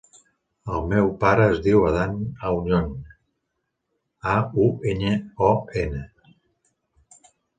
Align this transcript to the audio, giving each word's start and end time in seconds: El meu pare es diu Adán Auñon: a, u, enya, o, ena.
El 0.75 0.85
meu 0.93 1.09
pare 1.23 1.43
es 1.55 1.59
diu 1.65 1.83
Adán 1.89 2.15
Auñon: 2.51 2.87
a, 4.31 4.39
u, 4.65 4.67
enya, 4.93 5.13
o, 5.51 5.51
ena. 5.85 6.03